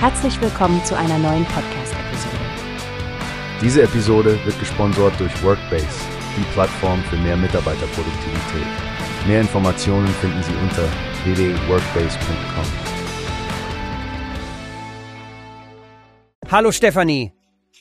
[0.00, 2.36] Herzlich willkommen zu einer neuen Podcast-Episode.
[3.60, 5.88] Diese Episode wird gesponsert durch Workbase,
[6.36, 8.68] die Plattform für mehr Mitarbeiterproduktivität.
[9.26, 10.84] Mehr Informationen finden Sie unter
[11.24, 12.64] www.workbase.com.
[16.48, 17.32] Hallo Stefanie,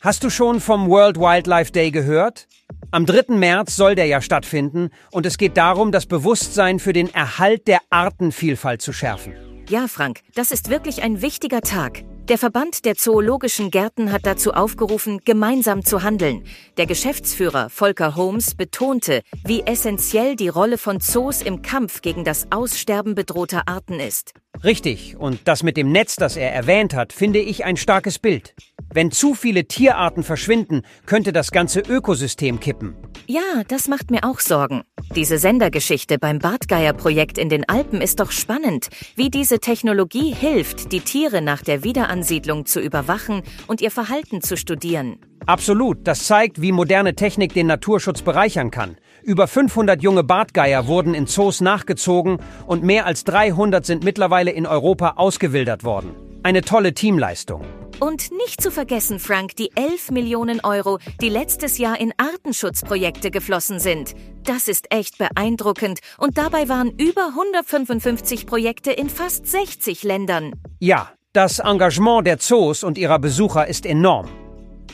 [0.00, 2.46] hast du schon vom World Wildlife Day gehört?
[2.92, 3.34] Am 3.
[3.34, 7.80] März soll der ja stattfinden und es geht darum, das Bewusstsein für den Erhalt der
[7.90, 9.53] Artenvielfalt zu schärfen.
[9.70, 12.04] Ja, Frank, das ist wirklich ein wichtiger Tag.
[12.28, 16.44] Der Verband der Zoologischen Gärten hat dazu aufgerufen, gemeinsam zu handeln.
[16.76, 22.46] Der Geschäftsführer Volker Holmes betonte, wie essentiell die Rolle von Zoos im Kampf gegen das
[22.50, 24.34] Aussterben bedrohter Arten ist.
[24.62, 28.54] Richtig, und das mit dem Netz, das er erwähnt hat, finde ich ein starkes Bild.
[28.92, 32.96] Wenn zu viele Tierarten verschwinden, könnte das ganze Ökosystem kippen.
[33.26, 34.82] Ja, das macht mir auch Sorgen.
[35.16, 41.00] Diese Sendergeschichte beim Bartgeier-Projekt in den Alpen ist doch spannend, wie diese Technologie hilft, die
[41.00, 45.18] Tiere nach der Wiederansiedlung zu überwachen und ihr Verhalten zu studieren.
[45.46, 48.96] Absolut, das zeigt, wie moderne Technik den Naturschutz bereichern kann.
[49.22, 54.66] Über 500 junge Bartgeier wurden in Zoos nachgezogen und mehr als 300 sind mittlerweile in
[54.66, 56.14] Europa ausgewildert worden.
[56.42, 57.64] Eine tolle Teamleistung.
[58.00, 63.78] Und nicht zu vergessen, Frank, die 11 Millionen Euro, die letztes Jahr in Artenschutzprojekte geflossen
[63.78, 64.14] sind.
[64.44, 70.52] Das ist echt beeindruckend und dabei waren über 155 Projekte in fast 60 Ländern.
[70.80, 74.28] Ja, das Engagement der Zoos und ihrer Besucher ist enorm.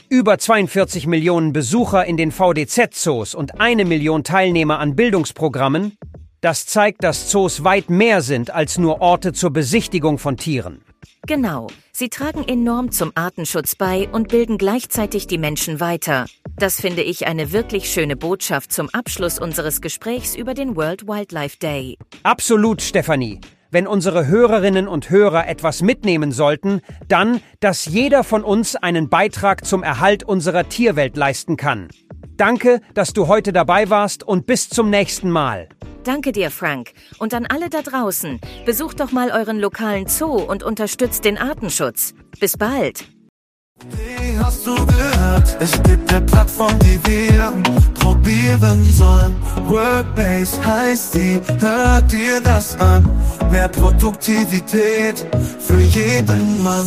[0.09, 5.97] Über 42 Millionen Besucher in den VDZ-Zoos und eine Million Teilnehmer an Bildungsprogrammen.
[6.41, 10.83] Das zeigt, dass Zoos weit mehr sind als nur Orte zur Besichtigung von Tieren.
[11.27, 16.27] Genau, sie tragen enorm zum Artenschutz bei und bilden gleichzeitig die Menschen weiter.
[16.57, 21.59] Das finde ich eine wirklich schöne Botschaft zum Abschluss unseres Gesprächs über den World Wildlife
[21.59, 21.97] Day.
[22.23, 23.41] Absolut, Stefanie.
[23.71, 29.65] Wenn unsere Hörerinnen und Hörer etwas mitnehmen sollten, dann, dass jeder von uns einen Beitrag
[29.65, 31.89] zum Erhalt unserer Tierwelt leisten kann.
[32.37, 35.69] Danke, dass du heute dabei warst und bis zum nächsten Mal.
[36.05, 36.93] Danke dir, Frank.
[37.19, 42.15] Und an alle da draußen, besucht doch mal euren lokalen Zoo und unterstützt den Artenschutz.
[42.41, 43.05] Bis bald.
[43.91, 45.57] Wie hast du gehört?
[45.61, 47.53] Es gibt eine Plattform, die wir
[47.95, 49.35] probieren sollen.
[49.67, 53.09] Workbase heißt die, hört dir das an.
[53.51, 55.27] Mehr Produktivität
[55.59, 56.87] für jeden Mann.